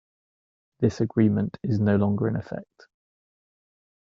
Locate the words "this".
0.79-0.99